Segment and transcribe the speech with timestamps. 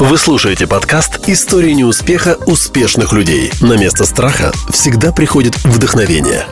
[0.00, 3.50] Вы слушаете подкаст «История неуспеха успешных людей».
[3.60, 6.46] На место страха всегда приходит вдохновение.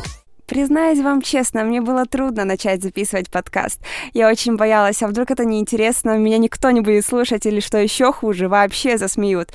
[0.47, 3.81] Признаюсь вам честно, мне было трудно начать записывать подкаст.
[4.13, 8.13] Я очень боялась, а вдруг это неинтересно, меня никто не будет слушать или, что еще
[8.13, 9.51] хуже, вообще засмеют.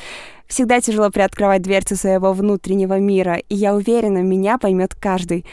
[0.48, 5.46] Всегда тяжело приоткрывать дверцу своего внутреннего мира, и я уверена, меня поймет каждый.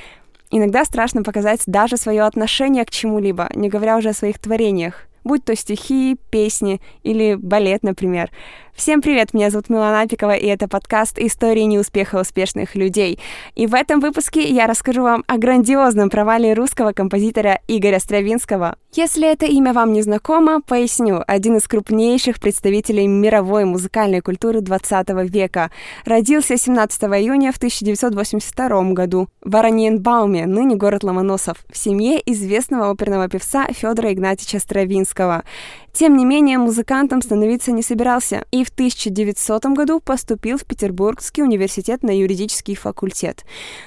[0.51, 5.45] Иногда страшно показать даже свое отношение к чему-либо, не говоря уже о своих творениях будь
[5.45, 8.31] то стихи, песни или балет, например.
[8.75, 13.19] Всем привет, меня зовут Милана Апикова, и это подкаст «Истории неуспеха успешных людей».
[13.55, 18.77] И в этом выпуске я расскажу вам о грандиозном провале русского композитора Игоря Стравинского.
[18.93, 21.23] Если это имя вам не знакомо, поясню.
[21.29, 25.71] Один из крупнейших представителей мировой музыкальной культуры 20 века.
[26.05, 33.29] Родился 17 июня в 1982 году в Ораниенбауме, ныне город Ломоносов, в семье известного оперного
[33.29, 35.45] певца Федора Игнатьевича Стравинского.
[35.93, 42.03] Тем не менее, музыкантом становиться не собирался и в 1900 году поступил в Петербургский университет
[42.03, 43.45] на юридический факультет.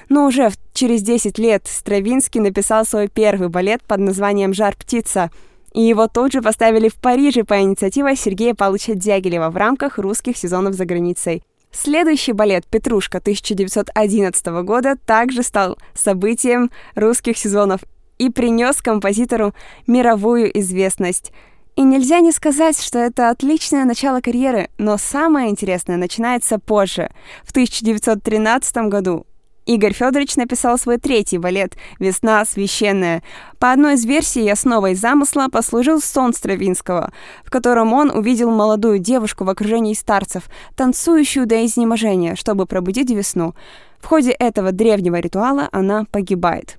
[0.08, 5.30] Но уже через 10 лет Стравинский написал свой первый балет под названием «Жар птица»,
[5.72, 10.36] и его тут же поставили в Париже по инициативе Сергея Павловича Дягилева в рамках русских
[10.36, 11.42] сезонов за границей.
[11.72, 17.80] Следующий балет «Петрушка» 1911 года также стал событием русских сезонов
[18.18, 19.52] и принес композитору
[19.86, 21.32] мировую известность–
[21.76, 27.10] и нельзя не сказать, что это отличное начало карьеры, но самое интересное начинается позже.
[27.42, 29.26] В 1913 году
[29.66, 33.22] Игорь Федорович написал свой третий балет «Весна священная».
[33.58, 37.12] По одной из версий основой замысла послужил сон Стравинского,
[37.44, 40.44] в котором он увидел молодую девушку в окружении старцев,
[40.76, 43.54] танцующую до изнеможения, чтобы пробудить весну.
[44.00, 46.78] В ходе этого древнего ритуала она погибает.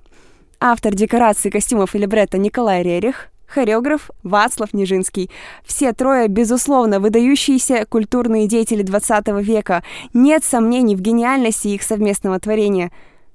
[0.60, 5.30] Автор декораций, костюмов и либретто Николай Рерих хореограф Вацлав Нижинский.
[5.64, 9.82] Все трое, безусловно, выдающиеся культурные деятели 20 века.
[10.12, 12.90] Нет сомнений в гениальности их совместного творения.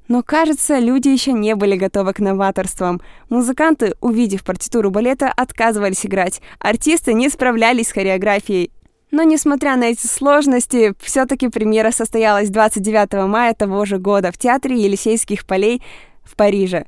[0.07, 3.01] Но, кажется, люди еще не были готовы к новаторствам.
[3.29, 6.41] Музыканты, увидев партитуру балета, отказывались играть.
[6.59, 8.71] Артисты не справлялись с хореографией.
[9.11, 14.81] Но, несмотря на эти сложности, все-таки премьера состоялась 29 мая того же года в Театре
[14.81, 15.81] Елисейских полей
[16.23, 16.85] в Париже.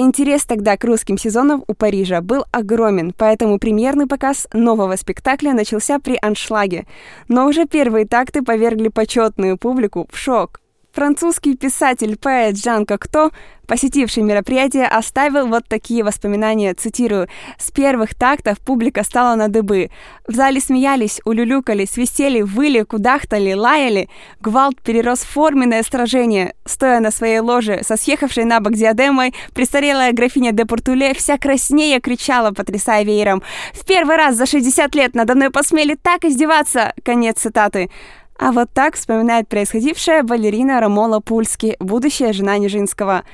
[0.00, 5.98] Интерес тогда к русским сезонам у Парижа был огромен, поэтому премьерный показ нового спектакля начался
[5.98, 6.86] при аншлаге.
[7.26, 10.60] Но уже первые такты повергли почетную публику в шок.
[10.98, 13.30] Французский писатель-поэт Жан Кокто
[13.68, 17.28] посетивший мероприятие, оставил вот такие воспоминания, цитирую.
[17.58, 19.90] «С первых тактов публика стала на дыбы.
[20.26, 24.08] В зале смеялись, улюлюкали, свистели, выли, кудахтали, лаяли.
[24.40, 26.54] Гвалт перерос в форменное сражение.
[26.64, 32.00] Стоя на своей ложе, со съехавшей на бок диадемой, престарелая графиня де Портуле вся краснее
[32.00, 33.42] кричала, потрясая веером.
[33.74, 37.90] «В первый раз за 60 лет надо мной посмели так издеваться!» Конец цитаты.
[38.38, 43.24] А вот так вспоминает происходившее балерина Ромола Пульски, будущая жена Нижинского.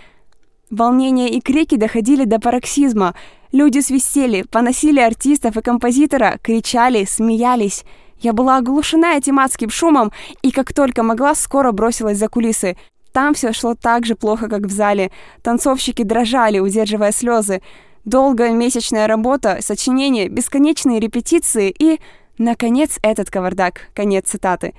[0.70, 3.14] Волнение и крики доходили до пароксизма.
[3.52, 7.84] Люди свистели, поносили артистов и композитора, кричали, смеялись.
[8.18, 10.10] Я была оглушена этим адским шумом,
[10.40, 12.78] и как только могла, скоро бросилась за кулисы.
[13.12, 15.12] Там все шло так же плохо, как в зале.
[15.42, 17.60] Танцовщики дрожали, удерживая слезы.
[18.06, 22.00] Долгая месячная работа, сочинение, бесконечные репетиции и,
[22.38, 23.90] наконец, этот кавардак.
[23.94, 24.72] Конец цитаты.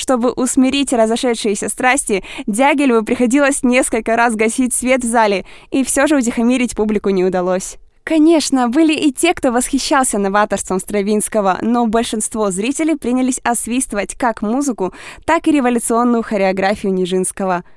[0.00, 6.16] Чтобы усмирить разошедшиеся страсти, Дягилеву приходилось несколько раз гасить свет в зале, и все же
[6.16, 7.76] утихомирить публику не удалось.
[8.02, 14.94] Конечно, были и те, кто восхищался новаторством Стравинского, но большинство зрителей принялись освистывать как музыку,
[15.26, 17.62] так и революционную хореографию Нижинского–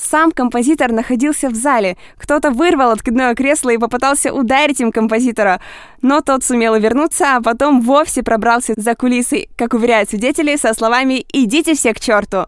[0.00, 1.96] сам композитор находился в зале.
[2.16, 5.60] Кто-то вырвал откидное кресло и попытался ударить им композитора.
[6.02, 11.24] Но тот сумел вернуться, а потом вовсе пробрался за кулисы, как уверяют свидетели, со словами
[11.32, 12.46] «Идите все к черту!».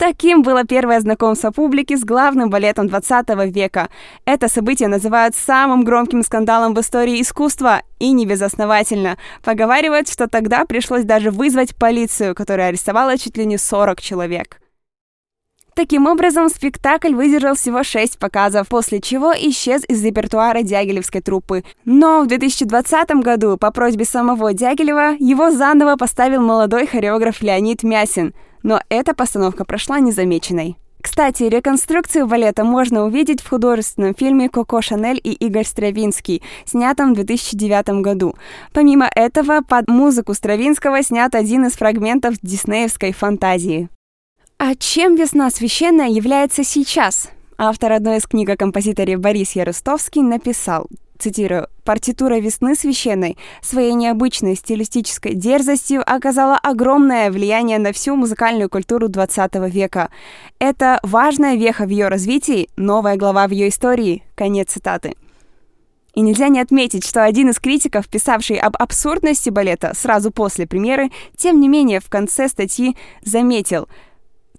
[0.00, 3.90] Таким было первое знакомство публики с главным балетом 20 века.
[4.24, 9.18] Это событие называют самым громким скандалом в истории искусства, и не безосновательно.
[9.44, 14.60] Поговаривают, что тогда пришлось даже вызвать полицию, которая арестовала чуть ли не 40 человек.
[15.74, 21.64] Таким образом, спектакль выдержал всего шесть показов, после чего исчез из репертуара Дягилевской труппы.
[21.84, 28.34] Но в 2020 году по просьбе самого Дягилева его заново поставил молодой хореограф Леонид Мясин.
[28.62, 30.76] Но эта постановка прошла незамеченной.
[31.02, 37.14] Кстати, реконструкцию балета можно увидеть в художественном фильме «Коко Шанель и Игорь Стравинский», снятом в
[37.14, 38.34] 2009 году.
[38.72, 43.88] Помимо этого, под музыку Стравинского снят один из фрагментов диснеевской фантазии.
[44.62, 47.30] А чем весна священная является сейчас?
[47.56, 50.86] Автор одной из книг о композиторе Борис Яростовский написал
[51.18, 59.08] цитирую, «Партитура весны священной своей необычной стилистической дерзостью оказала огромное влияние на всю музыкальную культуру
[59.08, 60.10] 20 века.
[60.58, 64.24] Это важная веха в ее развитии, новая глава в ее истории».
[64.34, 65.14] Конец цитаты.
[66.12, 71.08] И нельзя не отметить, что один из критиков, писавший об абсурдности балета сразу после премьеры,
[71.34, 73.88] тем не менее в конце статьи заметил–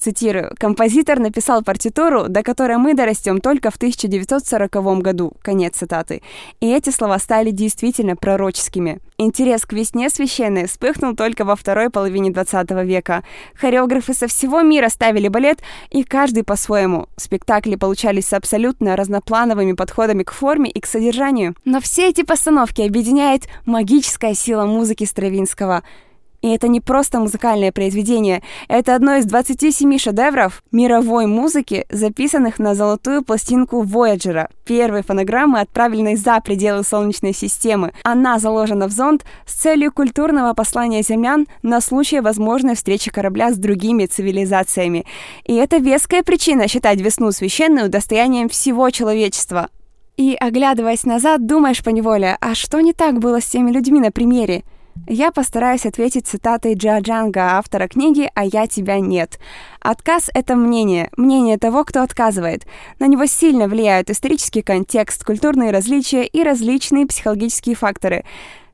[0.02, 5.34] Цитирую, «Композитор написал партитуру, до которой мы дорастем только в 1940 году».
[5.44, 6.24] Конец цитаты.
[6.60, 9.00] И эти слова стали действительно пророческими.
[9.20, 13.24] Интерес к весне священной вспыхнул только во второй половине 20 века.
[13.54, 15.60] Хореографы со всего мира ставили балет,
[15.92, 17.06] и каждый по-своему.
[17.18, 21.54] Спектакли получались с абсолютно разноплановыми подходами к форме и к содержанию.
[21.64, 25.84] Но все эти постановки объединяет магическая сила музыки Стравинского–
[26.42, 32.76] и это не просто музыкальное произведение, это одно из 27 шедевров мировой музыки, записанных на
[32.76, 37.94] золотую пластинку Voyager, первой фонограммы, отправленной за пределы Солнечной системы.
[38.04, 43.58] Она заложена в зонд с целью культурного послания землян на случай возможной встречи корабля с
[43.58, 45.06] другими цивилизациями.
[45.46, 49.70] И это веская причина считать весну священную достоянием всего человечества.
[50.18, 54.64] И, оглядываясь назад, думаешь поневоле, а что не так было с теми людьми на примере?
[55.08, 59.40] Я постараюсь ответить цитатой Джаджанга, автора книги «А я тебя нет».
[59.80, 62.66] Отказ— это мнение, мнение того, кто отказывает.
[63.00, 68.24] На него сильно влияют исторический контекст, культурные различия и различные психологические факторы.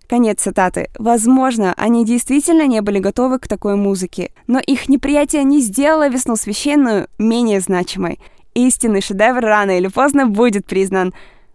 [0.07, 0.89] Конец цитаты.
[0.97, 6.35] Возможно, они действительно не были готовы к такой музыке, но их неприятие не сделало весну
[6.35, 8.19] священную менее значимой.
[8.53, 11.13] Истинный шедевр рано или поздно будет признан.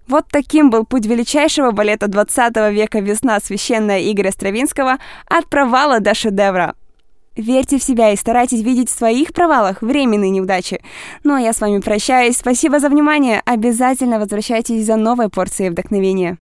[0.08, 6.14] Вот таким был путь величайшего балета 20 века «Весна священная» Игоря Стравинского от провала до
[6.14, 6.74] шедевра.
[7.36, 10.82] Верьте в себя и старайтесь видеть в своих провалах временные неудачи.
[11.24, 12.36] Ну а я с вами прощаюсь.
[12.36, 13.40] Спасибо за внимание.
[13.46, 16.38] Обязательно возвращайтесь за новой порцией вдохновения.